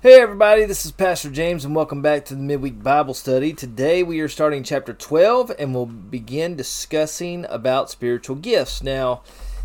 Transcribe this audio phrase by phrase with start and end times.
[0.00, 3.52] Hey everybody, this is Pastor James and welcome back to the Midweek Bible Study.
[3.52, 8.80] Today we are starting chapter 12 and we'll begin discussing about spiritual gifts.
[8.80, 9.22] Now,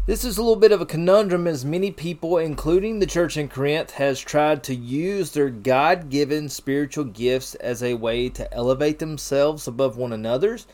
[0.08, 3.48] this is a little bit of a conundrum as many people, including the church in
[3.48, 9.68] Corinth, has tried to use their God-given spiritual gifts as a way to elevate themselves
[9.68, 10.66] above one another's.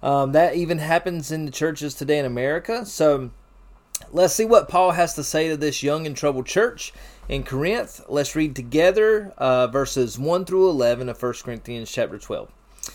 [0.00, 2.86] Um, that even happens in the churches today in America.
[2.86, 3.32] So,
[4.12, 6.92] let's see what Paul has to say to this young and troubled church
[7.28, 8.00] in Corinth.
[8.08, 12.50] Let's read together uh, verses 1 through 11 of 1 Corinthians chapter 12.
[12.86, 12.92] It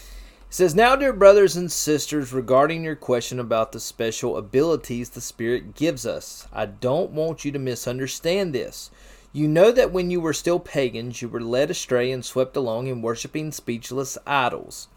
[0.49, 5.75] says, Now, dear brothers and sisters, regarding your question about the special abilities the Spirit
[5.75, 8.89] gives us, I don't want you to misunderstand this.
[9.31, 12.87] You know that when you were still pagans, you were led astray and swept along
[12.87, 14.87] in worshiping speechless idols.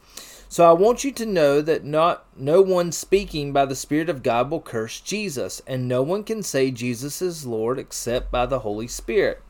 [0.49, 4.23] So I want you to know that not no one speaking by the Spirit of
[4.23, 8.61] God will curse Jesus, and no one can say Jesus is Lord except by the
[8.61, 9.43] Holy Spirit.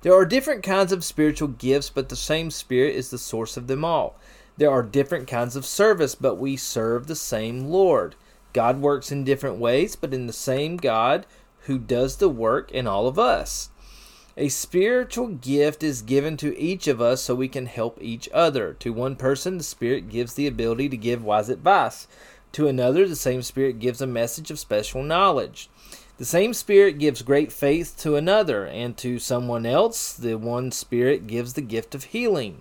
[0.00, 3.66] There are different kinds of spiritual gifts, but the same Spirit is the source of
[3.66, 4.18] them all.
[4.56, 8.14] There are different kinds of service, but we serve the same Lord.
[8.54, 11.26] God works in different ways, but in the same God
[11.64, 13.68] who does the work in all of us.
[14.38, 18.74] A spiritual gift is given to each of us so we can help each other.
[18.80, 22.06] To one person, the Spirit gives the ability to give wise advice.
[22.52, 25.70] To another, the same Spirit gives a message of special knowledge.
[26.18, 31.26] The same Spirit gives great faith to another, and to someone else, the one Spirit
[31.26, 32.60] gives the gift of healing.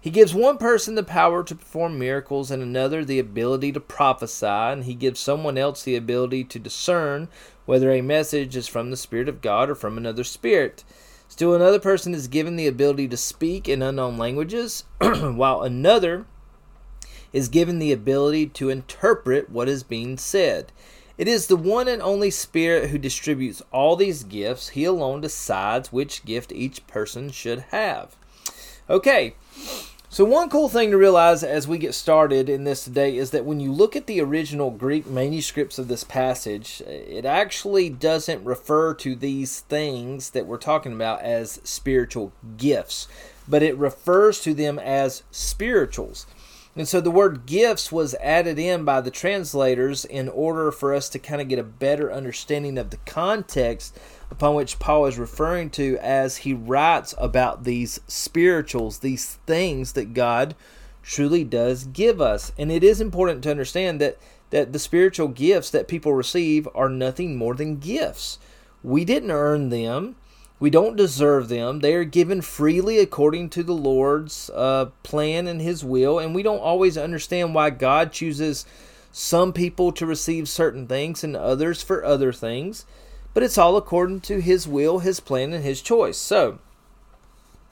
[0.00, 4.46] He gives one person the power to perform miracles, and another the ability to prophesy,
[4.46, 7.28] and he gives someone else the ability to discern
[7.66, 10.84] whether a message is from the Spirit of God or from another spirit.
[11.28, 16.26] Still, another person is given the ability to speak in unknown languages, while another
[17.32, 20.72] is given the ability to interpret what is being said.
[21.18, 24.68] It is the one and only Spirit who distributes all these gifts.
[24.70, 28.16] He alone decides which gift each person should have.
[28.90, 29.34] Okay,
[30.10, 33.44] so, one cool thing to realize as we get started in this today is that
[33.44, 38.94] when you look at the original Greek manuscripts of this passage, it actually doesn't refer
[38.94, 43.06] to these things that we're talking about as spiritual gifts,
[43.46, 46.26] but it refers to them as spirituals.
[46.74, 51.10] And so the word gifts was added in by the translators in order for us
[51.10, 53.98] to kind of get a better understanding of the context
[54.30, 60.14] upon which Paul is referring to as he writes about these spirituals, these things that
[60.14, 60.54] God
[61.02, 62.52] truly does give us.
[62.58, 64.18] And it is important to understand that
[64.50, 68.38] that the spiritual gifts that people receive are nothing more than gifts.
[68.82, 70.16] We didn't earn them.
[70.60, 71.80] We don't deserve them.
[71.80, 76.42] They are given freely according to the Lord's uh, plan and His will, and we
[76.42, 78.64] don't always understand why God chooses
[79.12, 82.86] some people to receive certain things and others for other things
[83.34, 86.16] but it's all according to his will, his plan, and his choice.
[86.16, 86.58] So,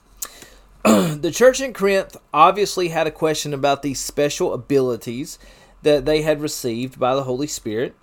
[0.85, 5.39] the church in Corinth obviously had a question about these special abilities
[5.83, 7.95] that they had received by the Holy Spirit.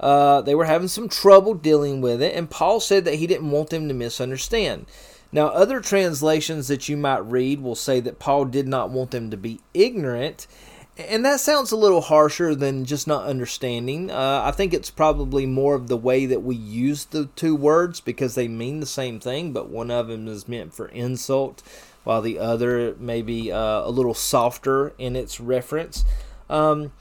[0.00, 3.50] Uh, they were having some trouble dealing with it, and Paul said that he didn't
[3.50, 4.86] want them to misunderstand.
[5.30, 9.30] Now, other translations that you might read will say that Paul did not want them
[9.30, 10.46] to be ignorant,
[10.96, 14.10] and that sounds a little harsher than just not understanding.
[14.10, 18.00] Uh, I think it's probably more of the way that we use the two words
[18.00, 21.62] because they mean the same thing, but one of them is meant for insult,
[22.04, 26.04] while the other may be uh, a little softer in its reference.
[26.48, 26.92] Um,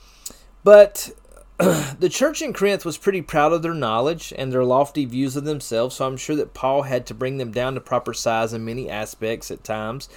[0.63, 1.11] but
[1.57, 5.43] the church in Corinth was pretty proud of their knowledge and their lofty views of
[5.43, 8.65] themselves, so I'm sure that Paul had to bring them down to proper size in
[8.65, 10.09] many aspects at times.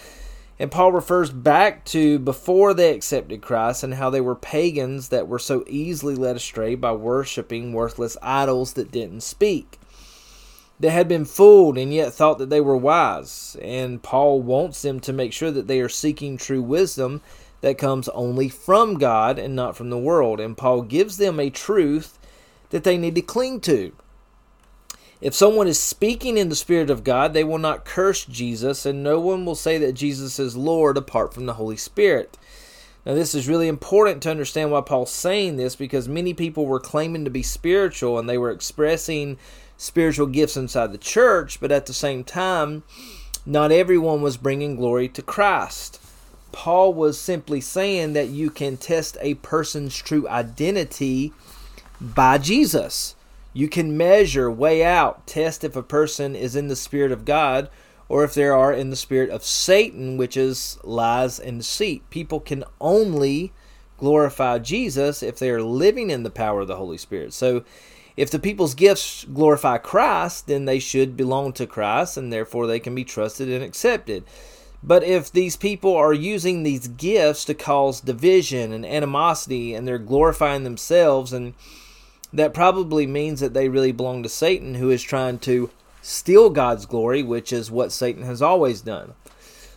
[0.59, 5.29] And Paul refers back to before they accepted Christ and how they were pagans that
[5.29, 9.79] were so easily led astray by worshiping worthless idols that didn't speak.
[10.81, 13.57] They had been fooled and yet thought that they were wise.
[13.61, 17.21] And Paul wants them to make sure that they are seeking true wisdom
[17.61, 20.41] that comes only from God and not from the world.
[20.41, 22.19] And Paul gives them a truth
[22.71, 23.93] that they need to cling to.
[25.21, 29.03] If someone is speaking in the Spirit of God, they will not curse Jesus, and
[29.03, 32.37] no one will say that Jesus is Lord apart from the Holy Spirit.
[33.07, 36.81] Now, this is really important to understand why Paul's saying this because many people were
[36.81, 39.39] claiming to be spiritual and they were expressing
[39.79, 42.83] spiritual gifts inside the church, but at the same time,
[43.47, 46.01] not everyone was bringing glory to Christ.
[46.53, 51.33] Paul was simply saying that you can test a person's true identity
[52.01, 53.16] by Jesus.
[53.57, 57.71] You can measure, weigh out, test if a person is in the Spirit of God
[58.07, 62.11] or if they are in the spirit of Satan, which is lies and deceit.
[62.11, 63.55] People can only
[63.97, 67.33] glorify Jesus if they are living in the power of the Holy Spirit.
[67.33, 67.65] So,
[68.15, 72.79] if the people's gifts glorify Christ, then they should belong to Christ and therefore they
[72.79, 74.25] can be trusted and accepted.
[74.83, 79.97] But if these people are using these gifts to cause division and animosity and they're
[79.97, 81.55] glorifying themselves, and
[82.37, 85.71] that probably means that they really belong to Satan, who is trying to
[86.03, 89.15] steal God's glory, which is what Satan has always done.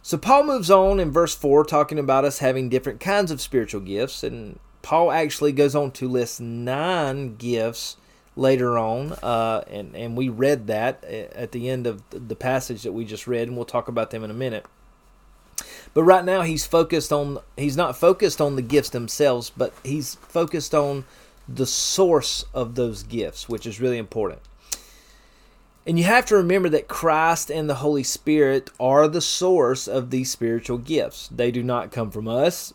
[0.01, 3.81] So Paul moves on in verse 4, talking about us having different kinds of spiritual
[3.81, 7.97] gifts, and Paul actually goes on to list nine gifts
[8.35, 12.93] later on, uh, and and we read that at the end of the passage that
[12.93, 14.65] we just read, and we'll talk about them in a minute.
[15.93, 20.15] But right now he's focused on he's not focused on the gifts themselves, but he's
[20.15, 21.05] focused on
[21.51, 24.41] the source of those gifts, which is really important.
[25.85, 30.11] And you have to remember that Christ and the Holy Spirit are the source of
[30.11, 31.29] these spiritual gifts.
[31.29, 32.73] They do not come from us.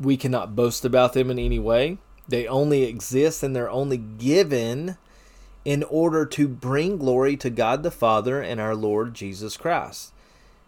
[0.00, 1.98] We cannot boast about them in any way.
[2.28, 4.96] They only exist and they're only given
[5.64, 10.12] in order to bring glory to God the Father and our Lord Jesus Christ.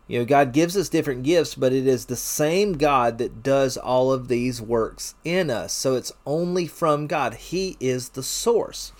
[0.08, 3.76] You know, God gives us different gifts, but it is the same God that does
[3.76, 5.74] all of these works in us.
[5.74, 7.34] So it's only from God.
[7.34, 8.92] He is the source.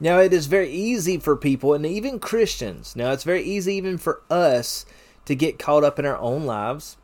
[0.00, 3.96] Now, it is very easy for people, and even Christians, now it's very easy even
[3.96, 4.84] for us
[5.24, 6.98] to get caught up in our own lives,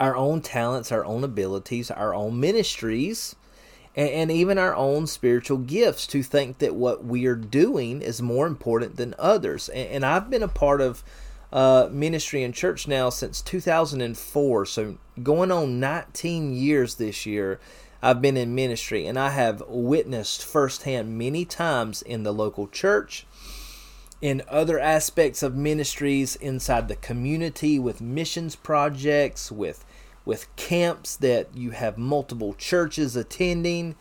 [0.00, 3.36] our own talents, our own abilities, our own ministries,
[3.94, 8.22] and, and even our own spiritual gifts to think that what we are doing is
[8.22, 9.68] more important than others.
[9.68, 11.04] And, and I've been a part of
[11.54, 17.60] uh, ministry in church now since 2004, so going on 19 years this year.
[18.02, 23.24] I've been in ministry and I have witnessed firsthand many times in the local church,
[24.20, 29.86] in other aspects of ministries inside the community with missions projects, with
[30.26, 33.94] with camps that you have multiple churches attending.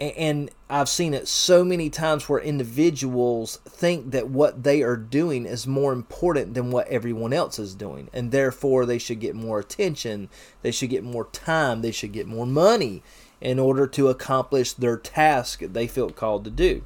[0.00, 5.44] And I've seen it so many times where individuals think that what they are doing
[5.44, 8.08] is more important than what everyone else is doing.
[8.14, 10.30] And therefore, they should get more attention,
[10.62, 13.02] they should get more time, they should get more money
[13.42, 16.82] in order to accomplish their task they feel called to do.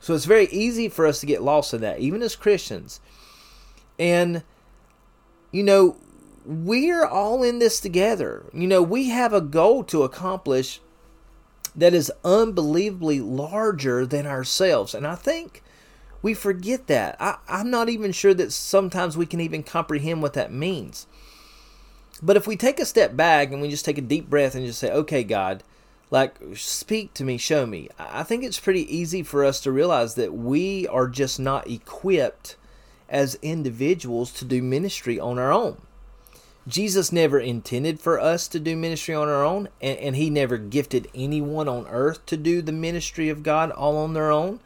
[0.00, 3.00] So it's very easy for us to get lost in that, even as Christians.
[3.98, 4.44] And,
[5.52, 5.96] you know,
[6.46, 8.44] we're all in this together.
[8.54, 10.80] You know, we have a goal to accomplish
[11.76, 14.94] that is unbelievably larger than ourselves.
[14.94, 15.62] And I think
[16.22, 17.16] we forget that.
[17.20, 21.06] I, am not even sure that sometimes we can even comprehend what that means.
[22.22, 24.66] But if we take a step back and we just take a deep breath and
[24.66, 25.62] just say, okay, God,
[26.10, 30.14] like, speak to me, show me, I think it's pretty easy for us to realize
[30.14, 32.56] that we are just not equipped
[33.08, 35.80] as individuals to do ministry on our own.
[36.68, 40.56] Jesus never intended for us to do ministry on our own, and, and, He never
[40.56, 44.58] gifted anyone on earth to do the ministry of God all on their own.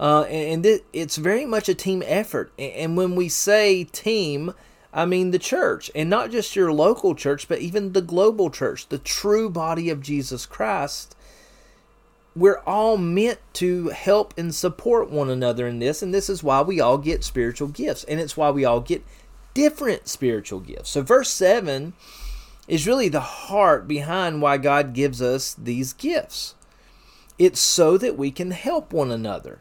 [0.00, 2.52] Uh, and, and it's very much a team effort.
[2.58, 4.52] And when we say team,
[4.92, 8.88] I mean the church, and not just your local church, but even the global church,
[8.88, 11.14] the true body of Jesus Christ.
[12.34, 16.62] We're all meant to help and support one another in this, and this is why
[16.62, 19.04] we all get spiritual gifts, and it's why we all get
[19.58, 20.90] different spiritual gifts.
[20.90, 21.92] So, verse 7
[22.68, 26.54] is really the heart behind why God gives us these gifts.
[27.40, 29.58] It's so that we can help one another.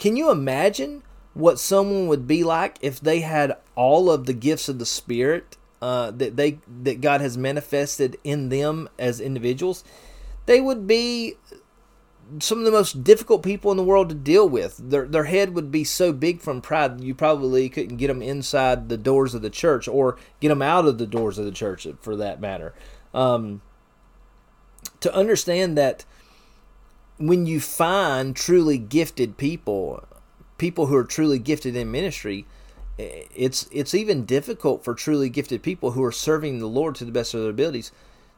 [0.00, 4.68] Can you imagine what someone would be like if they had all of the gifts
[4.68, 9.84] of the Spirit uh, that they that God has manifested in them as individuals?
[10.46, 11.36] They would be
[12.40, 14.76] some of the most difficult people in the world to deal with.
[14.90, 18.88] Their their head would be so big from pride you probably couldn't get them inside
[18.88, 21.86] the doors of the church or get them out of the doors of the church
[22.00, 22.74] for that matter.
[23.14, 23.62] Um,
[25.00, 26.04] to understand that
[27.18, 30.04] when you find truly gifted people,
[30.58, 32.46] people who are truly gifted in ministry,
[32.98, 37.12] it's it's even difficult for truly gifted people who are serving the Lord to the
[37.12, 37.92] best of their abilities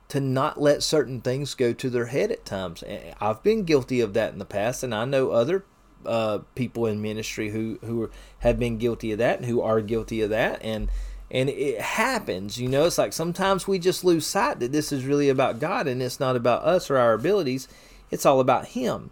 [0.09, 2.83] to not let certain things go to their head at times.
[3.21, 5.65] I've been guilty of that in the past, and I know other
[6.07, 8.11] uh, people in ministry who who
[8.41, 10.89] have been guilty of that and who are guilty of that, and
[11.31, 12.59] and it happens.
[12.59, 15.87] You know, it's like sometimes we just lose sight that this is really about God
[15.87, 17.69] and it's not about us or our abilities.
[18.11, 19.11] It's all about Him.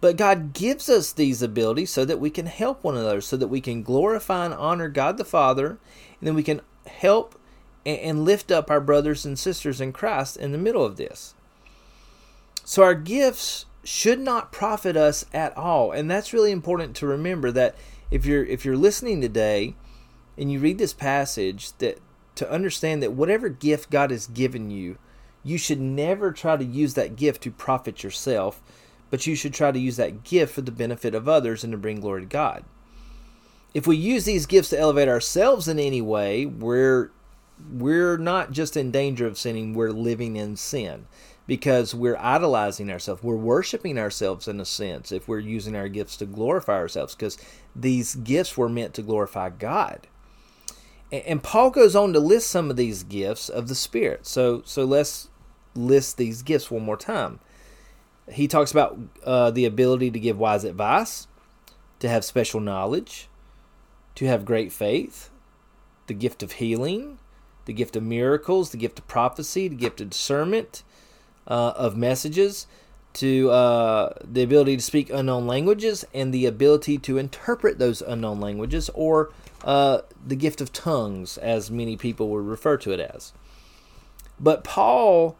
[0.00, 3.48] But God gives us these abilities so that we can help one another, so that
[3.48, 5.78] we can glorify and honor God the Father, and
[6.20, 7.37] then we can help
[7.88, 11.34] and lift up our brothers and sisters in Christ in the middle of this.
[12.64, 15.92] So our gifts should not profit us at all.
[15.92, 17.74] And that's really important to remember that
[18.10, 19.74] if you're if you're listening today
[20.36, 21.98] and you read this passage that
[22.34, 24.98] to understand that whatever gift God has given you,
[25.42, 28.62] you should never try to use that gift to profit yourself,
[29.10, 31.78] but you should try to use that gift for the benefit of others and to
[31.78, 32.64] bring glory to God.
[33.74, 37.10] If we use these gifts to elevate ourselves in any way, we're
[37.70, 41.06] we're not just in danger of sinning, we're living in sin
[41.46, 43.22] because we're idolizing ourselves.
[43.22, 47.38] We're worshiping ourselves in a sense if we're using our gifts to glorify ourselves because
[47.74, 50.06] these gifts were meant to glorify God.
[51.10, 54.26] And Paul goes on to list some of these gifts of the Spirit.
[54.26, 55.30] So so let's
[55.74, 57.40] list these gifts one more time.
[58.30, 61.28] He talks about uh, the ability to give wise advice,
[62.00, 63.28] to have special knowledge,
[64.16, 65.30] to have great faith,
[66.08, 67.18] the gift of healing,
[67.68, 70.82] the gift of miracles, the gift of prophecy, the gift of discernment
[71.46, 72.66] uh, of messages,
[73.12, 78.40] to uh, the ability to speak unknown languages, and the ability to interpret those unknown
[78.40, 79.30] languages, or
[79.64, 83.34] uh, the gift of tongues, as many people would refer to it as.
[84.40, 85.36] But Paul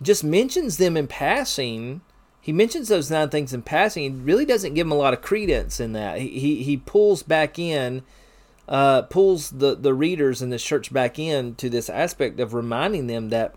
[0.00, 2.02] just mentions them in passing.
[2.40, 4.02] He mentions those nine things in passing.
[4.02, 6.18] He really doesn't give them a lot of credence in that.
[6.18, 8.04] He he, he pulls back in,
[8.68, 13.06] uh, pulls the the readers in this church back in to this aspect of reminding
[13.06, 13.54] them that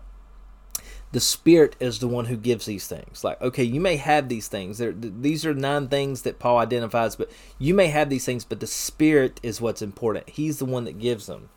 [1.10, 3.24] the spirit is the one who gives these things.
[3.24, 4.82] Like okay you may have these things.
[4.82, 8.66] These are nine things that paul identifies but you may have these things but the
[8.66, 10.28] spirit is what's important.
[10.28, 11.48] He's the one that gives them.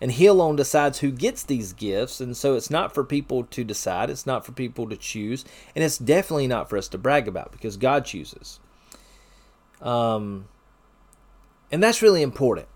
[0.00, 3.62] And he alone decides who gets these gifts and so it's not for people to
[3.62, 4.10] decide.
[4.10, 5.44] It's not for people to choose.
[5.76, 8.58] And it's definitely not for us to brag about because god chooses.
[9.80, 10.48] Um
[11.70, 12.66] and that's really important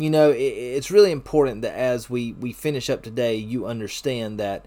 [0.00, 4.38] you know it, it's really important that as we we finish up today you understand
[4.38, 4.64] that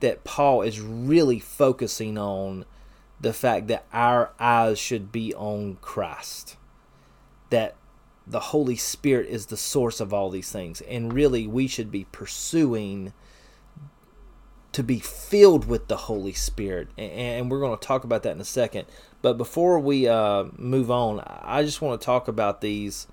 [0.00, 2.64] that paul is really focusing on
[3.20, 6.56] the fact that our eyes should be on christ
[7.50, 7.76] that
[8.30, 10.80] the Holy Spirit is the source of all these things.
[10.82, 13.12] And really, we should be pursuing
[14.72, 16.88] to be filled with the Holy Spirit.
[16.96, 18.86] And we're going to talk about that in a second.
[19.20, 23.08] But before we uh, move on, I just want to talk about these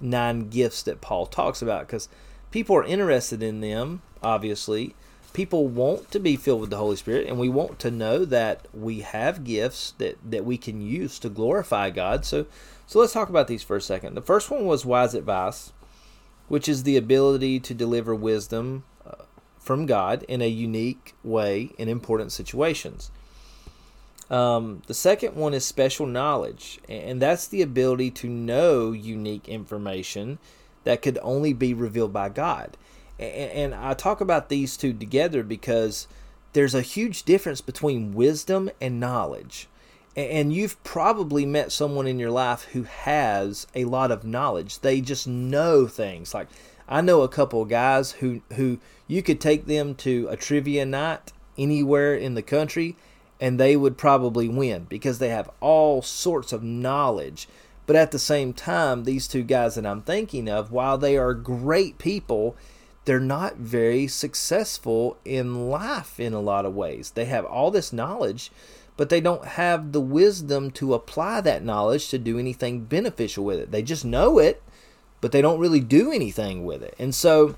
[0.00, 2.08] nine gifts that Paul talks about because
[2.50, 4.94] people are interested in them, obviously.
[5.32, 8.68] People want to be filled with the Holy Spirit, and we want to know that
[8.72, 12.24] we have gifts that, that we can use to glorify God.
[12.24, 12.46] So,
[12.86, 14.14] so let's talk about these for a second.
[14.14, 15.72] The first one was wise advice,
[16.46, 19.24] which is the ability to deliver wisdom uh,
[19.58, 23.10] from God in a unique way in important situations.
[24.30, 30.38] Um, the second one is special knowledge, and that's the ability to know unique information
[30.84, 32.76] that could only be revealed by God.
[33.18, 36.08] And, I talk about these two together because
[36.52, 39.68] there's a huge difference between wisdom and knowledge
[40.16, 44.80] and you've probably met someone in your life who has a lot of knowledge.
[44.80, 46.32] They just know things.
[46.32, 46.48] Like
[46.88, 50.86] I know a couple of guys who who you could take them to a trivia
[50.86, 52.96] night anywhere in the country
[53.44, 57.46] and they would probably win because they have all sorts of knowledge.
[57.84, 61.34] But at the same time, these two guys that I'm thinking of, while they are
[61.34, 62.56] great people,
[63.04, 67.10] they're not very successful in life in a lot of ways.
[67.10, 68.50] They have all this knowledge,
[68.96, 73.58] but they don't have the wisdom to apply that knowledge to do anything beneficial with
[73.58, 73.70] it.
[73.70, 74.62] They just know it,
[75.20, 76.94] but they don't really do anything with it.
[76.98, 77.56] And so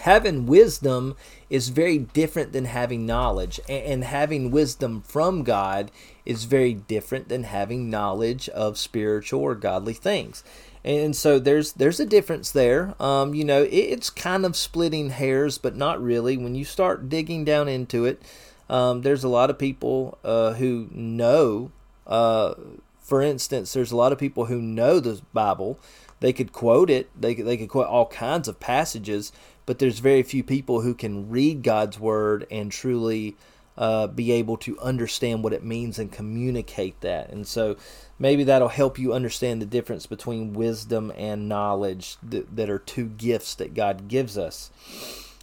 [0.00, 1.14] having wisdom
[1.48, 5.90] is very different than having knowledge and having wisdom from god
[6.24, 10.44] is very different than having knowledge of spiritual or godly things
[10.84, 15.58] and so there's there's a difference there um, you know it's kind of splitting hairs
[15.58, 18.22] but not really when you start digging down into it
[18.70, 21.72] um, there's a lot of people uh, who know,
[22.06, 22.54] uh,
[23.00, 25.80] for instance, there's a lot of people who know the Bible.
[26.20, 27.10] They could quote it.
[27.20, 29.32] They could, they could quote all kinds of passages,
[29.66, 33.36] but there's very few people who can read God's word and truly
[33.76, 37.30] uh, be able to understand what it means and communicate that.
[37.30, 37.76] And so
[38.18, 43.06] maybe that'll help you understand the difference between wisdom and knowledge that, that are two
[43.06, 44.70] gifts that God gives us.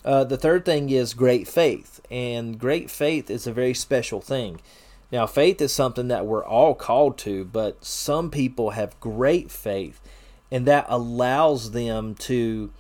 [0.05, 4.61] Uh, the third thing is great faith, and great faith is a very special thing.
[5.11, 9.99] Now, faith is something that we're all called to, but some people have great faith,
[10.51, 12.71] and that allows them to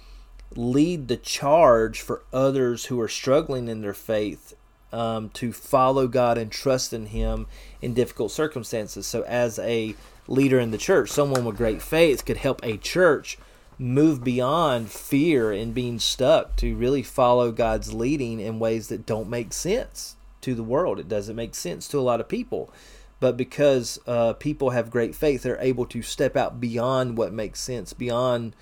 [0.57, 4.55] lead the charge for others who are struggling in their faith
[4.91, 7.45] um, to follow God and trust in Him
[7.81, 9.05] in difficult circumstances.
[9.05, 9.95] So, as a
[10.27, 13.37] leader in the church, someone with great faith could help a church
[13.77, 19.29] move beyond fear and being stuck to really follow God's leading in ways that don't
[19.29, 20.99] make sense to the world.
[20.99, 22.73] It doesn't make sense to a lot of people.
[23.19, 27.59] But because uh, people have great faith, they're able to step out beyond what makes
[27.59, 28.55] sense, beyond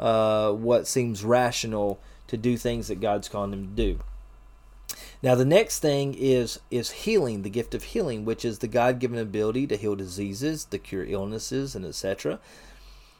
[0.00, 4.00] uh, what seems rational to do things that God's calling them to do.
[5.22, 9.18] Now the next thing is is healing, the gift of healing, which is the God-given
[9.18, 12.40] ability to heal diseases, to cure illnesses, and etc.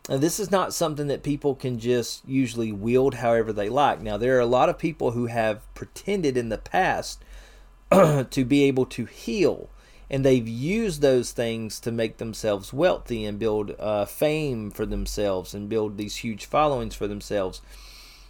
[0.08, 4.00] This is not something that people can just usually wield however they like.
[4.00, 7.22] Now there are a lot of people who have pretended in the past
[7.90, 9.70] to be able to heal,
[10.12, 15.54] and they've used those things to make themselves wealthy and build uh, fame for themselves
[15.54, 17.62] and build these huge followings for themselves.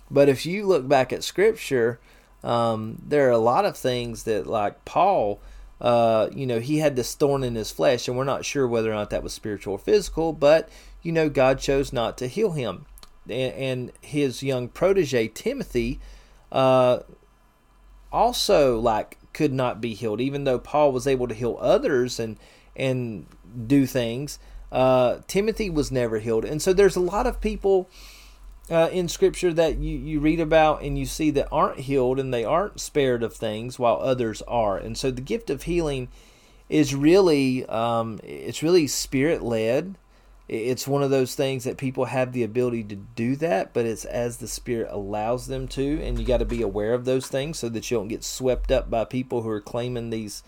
[0.08, 1.98] But if you look back at Scripture,
[2.44, 5.40] um, there are a lot of things that, like Paul,
[5.80, 8.92] uh, you know, he had this thorn in his flesh, and we're not sure whether
[8.92, 10.68] or not that was spiritual or physical, but,
[11.02, 12.86] you know, God chose not to heal him.
[13.26, 15.98] And, and his young protege, Timothy,
[16.52, 17.00] uh,
[18.12, 22.38] also, like, could not be healed, even though Paul was able to heal others and,
[22.76, 23.26] and
[23.66, 24.38] do things.
[24.70, 26.44] Uh, Timothy was never healed.
[26.44, 27.90] And so there's a lot of people
[28.70, 32.32] uh, in Scripture that you, you read about and you see that aren't healed and
[32.32, 34.78] they aren't spared of things while others are.
[34.78, 36.08] And so the gift of healing
[36.68, 39.96] is really um, it's really spirit led.
[40.48, 44.04] It's one of those things that people have the ability to do that, but it's
[44.04, 47.58] as the Spirit allows them to, and you got to be aware of those things
[47.58, 50.42] so that you don't get swept up by people who are claiming these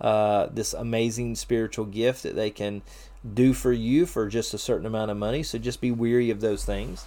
[0.00, 2.82] uh, this amazing spiritual gift that they can
[3.34, 5.42] do for you for just a certain amount of money.
[5.42, 7.04] So just be weary of those things.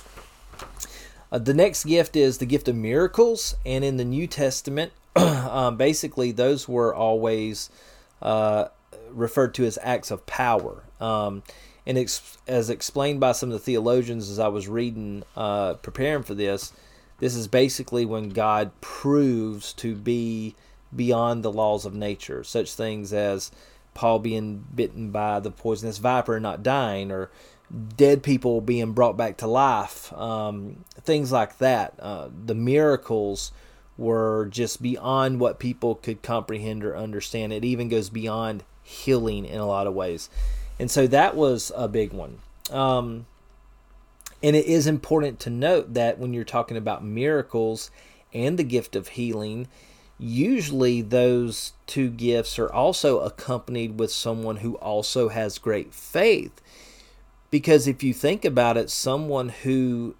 [1.32, 5.78] Uh, the next gift is the gift of miracles, and in the New Testament, um,
[5.78, 7.70] basically those were always
[8.22, 8.66] uh,
[9.10, 10.84] referred to as acts of power.
[11.00, 11.44] Um,
[11.86, 16.24] and ex- as explained by some of the theologians as I was reading, uh, preparing
[16.24, 16.74] for this,
[17.20, 20.56] this is basically when God proves to be
[20.96, 23.52] beyond the laws of nature, such things as
[23.94, 27.30] Paul being bitten by the poisonous viper and not dying, or
[27.96, 31.94] dead people being brought back to life, um, things like that.
[32.00, 33.52] Uh, the miracles
[33.98, 37.54] were just beyond what people could comprehend or understand.
[37.54, 40.30] It even goes beyond healing in a lot of ways.
[40.80, 42.40] And so that was a big one.
[42.72, 43.25] Um,
[44.44, 47.92] and it is important to note that when you're talking about miracles
[48.34, 49.68] and the gift of healing,
[50.18, 56.62] usually those two gifts are also accompanied with someone who also has great faith.
[57.50, 60.16] Because if you think about it, someone who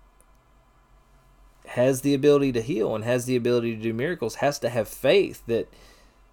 [1.68, 4.88] has the ability to heal and has the ability to do miracles has to have
[4.88, 5.72] faith that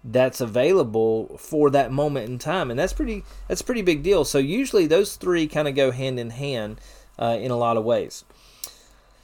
[0.03, 4.23] that's available for that moment in time and that's pretty that's a pretty big deal.
[4.23, 6.79] So usually those three kind of go hand in hand
[7.17, 8.23] uh, in a lot of ways.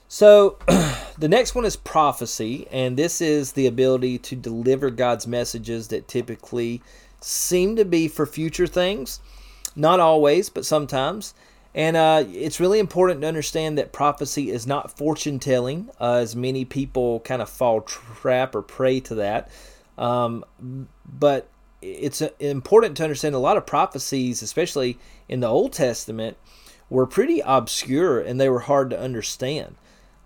[0.08, 0.58] So
[1.18, 6.08] the next one is prophecy and this is the ability to deliver god's messages that
[6.08, 6.82] typically
[7.22, 9.20] seem to be for future things.
[9.76, 11.34] Not always but sometimes.
[11.74, 16.34] And uh, it's really important to understand that prophecy is not fortune telling, uh, as
[16.34, 19.50] many people kind of fall trap or prey to that.
[19.98, 20.46] Um,
[21.06, 21.48] but
[21.82, 24.98] it's uh, important to understand a lot of prophecies, especially
[25.30, 26.38] in the Old Testament,
[26.90, 29.76] were pretty obscure and they were hard to understand.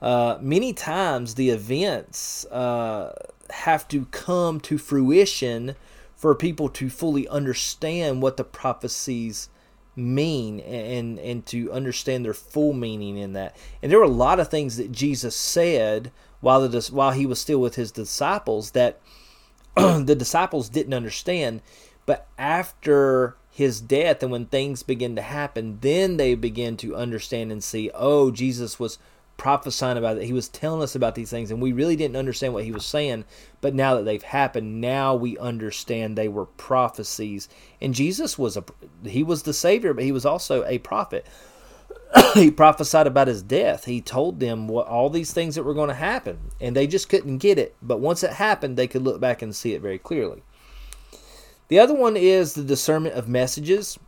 [0.02, 3.14] Uh, many times the events uh,
[3.50, 5.76] have to come to fruition
[6.16, 9.50] for people to fully understand what the prophecies
[9.96, 13.56] mean and and to understand their full meaning in that.
[13.82, 17.40] And there were a lot of things that Jesus said while the while he was
[17.40, 19.02] still with his disciples that
[19.76, 21.62] the disciples didn't understand,
[22.06, 27.52] but after his death and when things begin to happen, then they begin to understand
[27.52, 29.00] and see, oh, Jesus was
[29.40, 30.24] prophesying about it.
[30.24, 32.86] He was telling us about these things, and we really didn't understand what he was
[32.86, 33.26] saying.
[33.62, 37.50] But now that they've happened, now we understand they were prophecies.
[37.82, 38.64] And Jesus was a
[39.06, 41.26] he was the Savior, but he was also a prophet.
[42.34, 43.86] he prophesied about his death.
[43.86, 47.10] He told them what all these things that were going to happen, and they just
[47.10, 47.76] couldn't get it.
[47.82, 50.44] But once it happened, they could look back and see it very clearly.
[51.68, 54.00] The other one is the discernment of messages.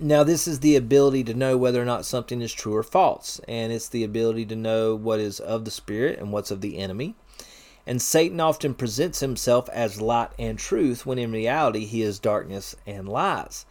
[0.00, 3.40] Now, this is the ability to know whether or not something is true or false,
[3.46, 6.78] and it's the ability to know what is of the Spirit and what's of the
[6.78, 7.14] enemy.
[7.86, 12.74] And Satan often presents himself as light and truth when in reality he is darkness
[12.86, 13.64] and lies.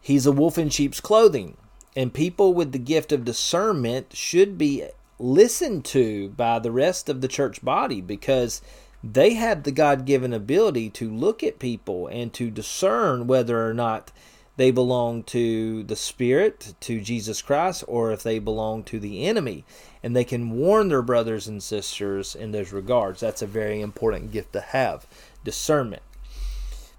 [0.00, 1.56] He's a wolf in sheep's clothing,
[1.98, 4.84] and people with the gift of discernment should be
[5.18, 8.62] listened to by the rest of the church body because
[9.02, 13.74] they have the God given ability to look at people and to discern whether or
[13.74, 14.12] not
[14.56, 19.64] they belong to the Spirit, to Jesus Christ, or if they belong to the enemy.
[20.00, 23.18] And they can warn their brothers and sisters in those regards.
[23.18, 25.04] That's a very important gift to have
[25.42, 26.02] discernment.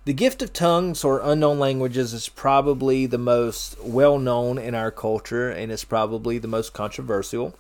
[0.10, 4.89] The gift of tongues or unknown languages is probably the most well known in our
[4.89, 7.54] culture and is probably the most controversial.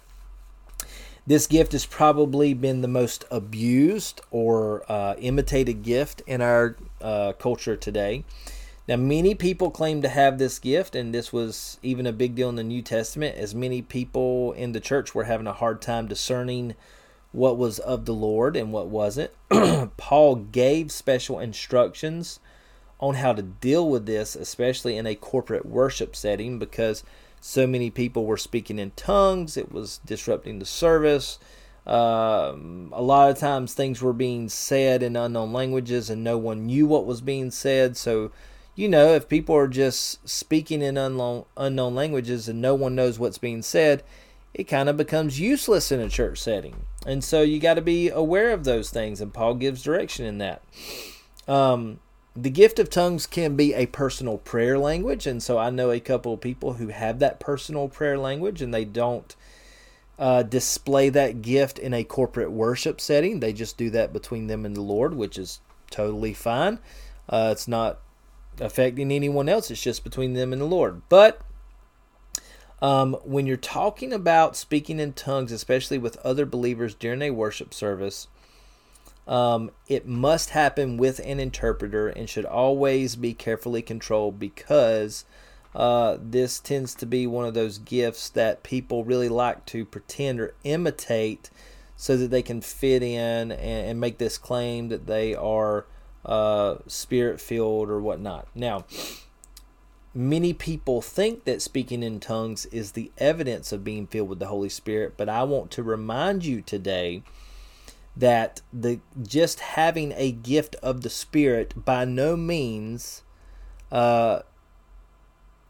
[1.27, 7.33] This gift has probably been the most abused or uh, imitated gift in our uh,
[7.33, 8.23] culture today.
[8.87, 12.49] Now, many people claim to have this gift, and this was even a big deal
[12.49, 16.07] in the New Testament, as many people in the church were having a hard time
[16.07, 16.73] discerning
[17.31, 19.31] what was of the Lord and what wasn't.
[19.97, 22.39] Paul gave special instructions
[22.99, 27.03] on how to deal with this, especially in a corporate worship setting, because
[27.39, 31.39] so many people were speaking in tongues, it was disrupting the service.
[31.87, 36.65] Um, a lot of times things were being said in unknown languages and no one
[36.65, 37.95] knew what was being said.
[37.95, 38.31] So
[38.79, 43.19] you know, if people are just speaking in unknown, unknown languages and no one knows
[43.19, 44.03] what's being said,
[44.53, 46.85] it kind of becomes useless in a church setting.
[47.05, 50.37] And so you got to be aware of those things, and Paul gives direction in
[50.39, 50.61] that.
[51.47, 51.99] Um,
[52.35, 55.99] the gift of tongues can be a personal prayer language, and so I know a
[55.99, 59.35] couple of people who have that personal prayer language and they don't
[60.17, 63.39] uh, display that gift in a corporate worship setting.
[63.39, 66.79] They just do that between them and the Lord, which is totally fine.
[67.27, 67.99] Uh, it's not
[68.59, 69.71] affecting anyone else.
[69.71, 71.01] It's just between them and the Lord.
[71.07, 71.41] But
[72.81, 77.73] um, when you're talking about speaking in tongues, especially with other believers during a worship
[77.73, 78.27] service,
[79.27, 85.25] um, it must happen with an interpreter and should always be carefully controlled because
[85.75, 90.39] uh, this tends to be one of those gifts that people really like to pretend
[90.39, 91.51] or imitate
[91.95, 95.85] so that they can fit in and, and make this claim that they are
[96.25, 98.47] uh, spirit filled or whatnot.
[98.55, 98.85] Now,
[100.13, 104.47] many people think that speaking in tongues is the evidence of being filled with the
[104.47, 107.23] Holy Spirit, but I want to remind you today
[108.15, 113.23] that the just having a gift of the Spirit by no means
[113.91, 114.41] uh,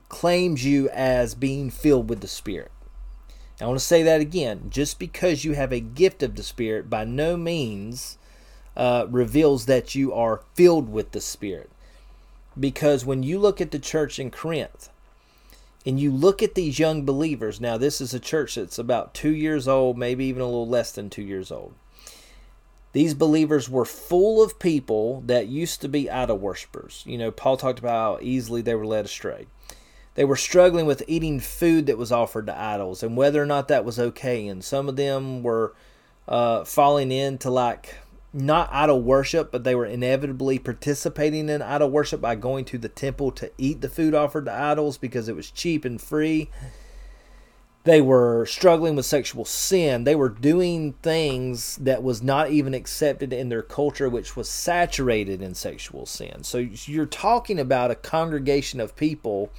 [0.08, 2.72] claims you as being filled with the Spirit.
[3.62, 4.70] I want to say that again.
[4.70, 8.18] Just because you have a gift of the Spirit by no means
[8.76, 11.70] uh, reveals that you are filled with the Spirit.
[12.60, 14.90] Because when you look at the church in Corinth,
[15.86, 19.34] and you look at these young believers, now this is a church that's about two
[19.34, 21.74] years old, maybe even a little less than two years old.
[22.92, 27.04] These believers were full of people that used to be idol worshippers.
[27.06, 29.48] You know, Paul talked about how easily they were led astray.
[30.16, 33.68] They were struggling with eating food that was offered to idols and whether or not
[33.68, 34.48] that was okay.
[34.48, 35.74] And some of them were
[36.28, 37.96] uh, falling into like
[38.34, 42.90] not idol worship, but they were inevitably participating in idol worship by going to the
[42.90, 46.50] temple to eat the food offered to idols because it was cheap and free.
[47.86, 50.04] They were struggling with sexual sin.
[50.04, 55.42] They were doing things that was not even accepted in their culture, which was saturated
[55.42, 56.44] in sexual sin.
[56.44, 59.50] So you're talking about a congregation of people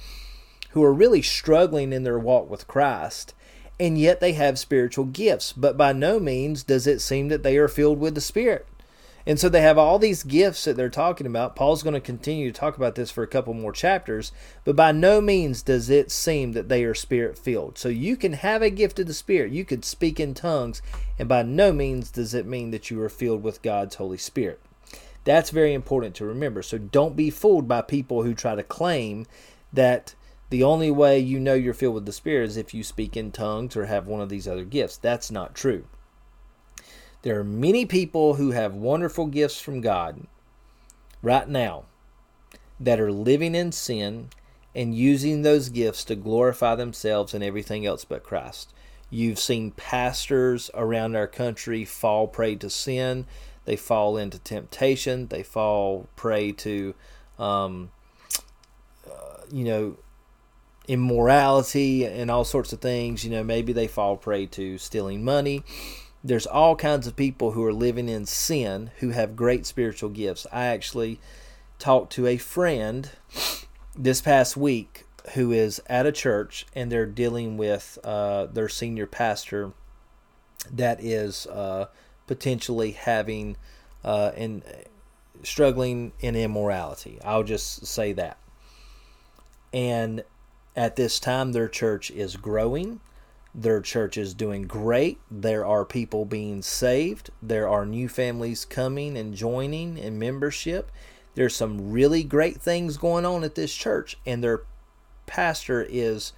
[0.69, 3.33] who are really struggling in their walk with Christ
[3.81, 5.53] and yet they have spiritual gifts.
[5.53, 8.67] But by no means does it seem that they are filled with the Spirit.
[9.25, 11.55] And so they have all these gifts that they're talking about.
[11.55, 14.31] Paul's going to continue to talk about this for a couple more chapters,
[14.65, 17.77] but by no means does it seem that they are spirit filled.
[17.79, 20.81] So you can have a gift of the Spirit, you could speak in tongues,
[21.19, 24.59] and by no means does it mean that you are filled with God's Holy Spirit.
[25.23, 26.63] That's very important to remember.
[26.63, 29.27] So don't be fooled by people who try to claim
[29.71, 30.15] that
[30.51, 33.31] the only way you know you're filled with the Spirit is if you speak in
[33.31, 34.97] tongues or have one of these other gifts.
[34.97, 35.85] That's not true.
[37.21, 40.27] There are many people who have wonderful gifts from God
[41.21, 41.85] right now
[42.81, 44.27] that are living in sin
[44.75, 48.73] and using those gifts to glorify themselves and everything else but Christ.
[49.09, 53.25] You've seen pastors around our country fall prey to sin.
[53.63, 55.27] They fall into temptation.
[55.27, 56.93] They fall prey to,
[57.39, 57.91] um,
[59.09, 59.97] uh, you know,
[60.91, 63.23] immorality and all sorts of things.
[63.23, 65.63] You know, maybe they fall prey to stealing money.
[66.21, 70.45] There's all kinds of people who are living in sin who have great spiritual gifts.
[70.51, 71.19] I actually
[71.79, 73.09] talked to a friend
[73.97, 79.07] this past week who is at a church and they're dealing with uh, their senior
[79.07, 79.71] pastor
[80.69, 81.85] that is uh,
[82.27, 83.55] potentially having
[84.03, 84.61] uh, and
[85.41, 87.17] struggling in immorality.
[87.23, 88.37] I'll just say that.
[89.73, 90.25] And
[90.75, 93.01] at this time, their church is growing.
[93.53, 95.19] Their church is doing great.
[95.29, 97.29] There are people being saved.
[97.41, 100.91] There are new families coming and joining in membership.
[101.35, 104.63] There's some really great things going on at this church, and their
[105.25, 106.33] pastor is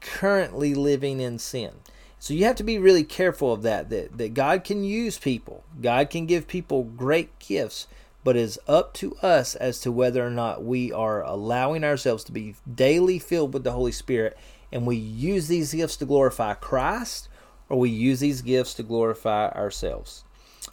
[0.00, 1.72] currently living in sin.
[2.18, 5.64] So you have to be really careful of that, that, that God can use people.
[5.80, 7.88] God can give people great gifts,
[8.24, 12.32] but is up to us as to whether or not we are allowing ourselves to
[12.32, 14.36] be daily filled with the Holy Spirit
[14.70, 17.28] and we use these gifts to glorify Christ
[17.68, 20.24] or we use these gifts to glorify ourselves.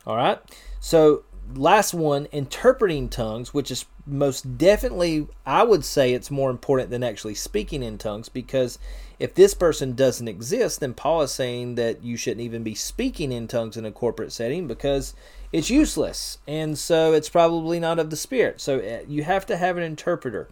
[0.05, 0.39] All right?
[0.79, 1.23] So,
[1.55, 7.03] last one, interpreting tongues, which is most definitely, I would say it's more important than
[7.03, 8.79] actually speaking in tongues because
[9.19, 13.31] if this person doesn't exist, then Paul is saying that you shouldn't even be speaking
[13.31, 15.13] in tongues in a corporate setting because
[15.51, 16.37] it's useless.
[16.47, 18.61] And so it's probably not of the Spirit.
[18.61, 20.49] So uh, you have to have an interpreter,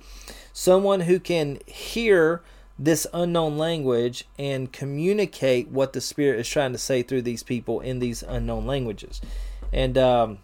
[0.54, 2.42] someone who can hear
[2.80, 7.80] this unknown language and communicate what the Spirit is trying to say through these people
[7.80, 9.22] in these unknown languages.
[9.74, 10.40] And um,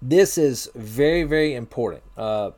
[0.00, 2.02] this is very, very important.
[2.16, 2.52] Uh,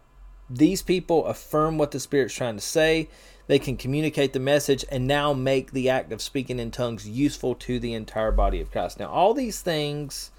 [0.50, 3.08] these people affirm what the Spirit's trying to say.
[3.46, 7.54] They can communicate the message and now make the act of speaking in tongues useful
[7.56, 8.98] to the entire body of Christ.
[8.98, 10.30] Now, all these things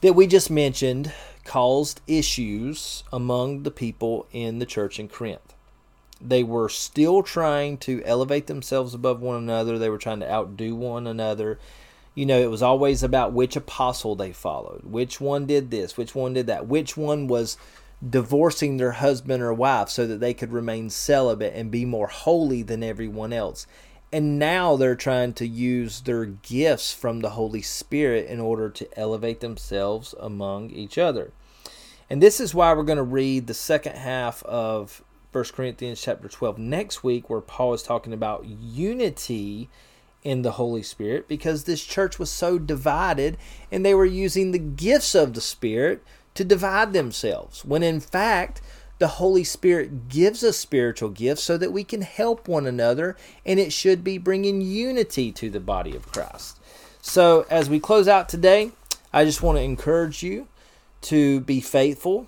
[0.00, 1.12] that we just mentioned
[1.44, 5.54] caused issues among the people in the church in Corinth.
[6.20, 10.74] They were still trying to elevate themselves above one another, they were trying to outdo
[10.74, 11.58] one another.
[12.14, 16.14] You know, it was always about which apostle they followed, which one did this, which
[16.14, 17.56] one did that, which one was
[18.06, 22.62] divorcing their husband or wife so that they could remain celibate and be more holy
[22.62, 23.66] than everyone else.
[24.12, 28.98] And now they're trying to use their gifts from the Holy Spirit in order to
[28.98, 31.32] elevate themselves among each other.
[32.08, 36.28] And this is why we're going to read the second half of 1 Corinthians chapter
[36.28, 39.68] 12 next week, where Paul is talking about unity
[40.24, 43.38] in the Holy Spirit because this church was so divided
[43.70, 46.02] and they were using the gifts of the Spirit
[46.34, 47.64] to divide themselves.
[47.64, 48.60] When in fact,
[49.00, 53.58] the Holy Spirit gives us spiritual gifts so that we can help one another, and
[53.58, 56.60] it should be bringing unity to the body of Christ.
[57.00, 58.72] So, as we close out today,
[59.10, 60.48] I just want to encourage you
[61.02, 62.26] to be faithful,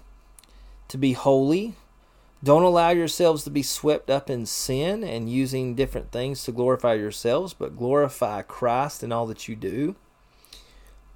[0.89, 1.75] to be holy.
[2.43, 6.95] Don't allow yourselves to be swept up in sin and using different things to glorify
[6.95, 9.95] yourselves, but glorify Christ in all that you do.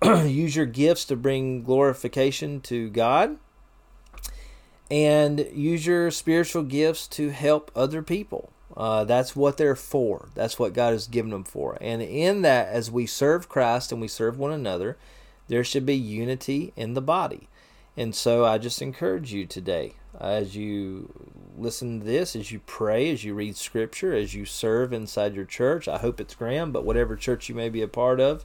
[0.04, 3.38] Use your gifts to bring glorification to God
[4.90, 8.52] and use your spiritual gifts to help other people.
[8.76, 10.28] Uh, that's what they're for.
[10.34, 11.78] That's what God has given them for.
[11.80, 14.96] And in that, as we serve Christ and we serve one another,
[15.48, 17.48] there should be unity in the body.
[17.96, 21.10] And so I just encourage you today, as you
[21.56, 25.46] listen to this, as you pray, as you read scripture, as you serve inside your
[25.46, 28.44] church, I hope it's Graham, but whatever church you may be a part of,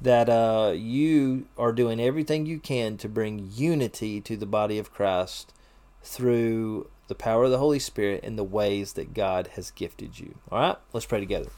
[0.00, 4.92] that uh, you are doing everything you can to bring unity to the body of
[4.92, 5.52] Christ
[6.02, 10.36] through the power of the Holy Spirit in the ways that God has gifted you.
[10.50, 11.48] All right, let's pray together.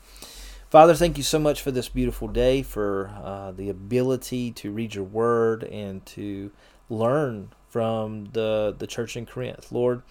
[0.70, 4.94] Father, thank you so much for this beautiful day, for uh, the ability to read
[4.94, 6.52] your word and to
[6.88, 9.72] learn from the, the church in Corinth.
[9.72, 10.02] Lord,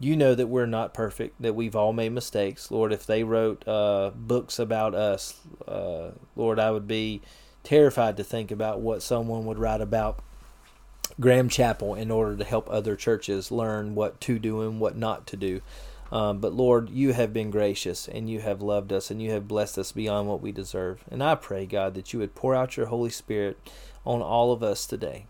[0.00, 2.70] you know that we're not perfect, that we've all made mistakes.
[2.70, 7.22] Lord, if they wrote uh, books about us, uh, Lord, I would be
[7.62, 10.18] terrified to think about what someone would write about
[11.18, 15.26] Graham Chapel in order to help other churches learn what to do and what not
[15.28, 15.60] to do.
[16.12, 19.48] Um, but Lord, you have been gracious and you have loved us and you have
[19.48, 21.02] blessed us beyond what we deserve.
[21.10, 23.58] And I pray, God, that you would pour out your Holy Spirit
[24.04, 25.26] on all of us today.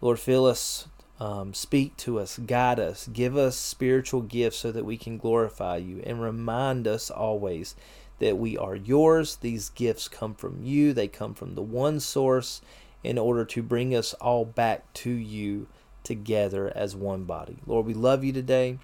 [0.00, 0.88] Lord, fill us,
[1.20, 5.76] um, speak to us, guide us, give us spiritual gifts so that we can glorify
[5.76, 7.76] you and remind us always
[8.18, 9.36] that we are yours.
[9.36, 12.60] These gifts come from you, they come from the one source
[13.06, 15.68] in order to bring us all back to you
[16.02, 17.58] together as one body.
[17.66, 18.78] Lord, we love you today.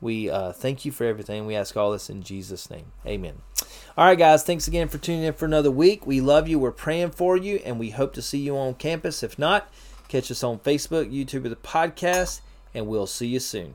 [0.00, 1.46] We uh, thank you for everything.
[1.46, 2.92] We ask all this in Jesus' name.
[3.06, 3.42] Amen.
[3.96, 6.06] All right, guys, thanks again for tuning in for another week.
[6.06, 6.58] We love you.
[6.58, 9.22] We're praying for you, and we hope to see you on campus.
[9.22, 9.70] If not,
[10.08, 12.40] catch us on Facebook, YouTube, or the podcast,
[12.72, 13.74] and we'll see you soon.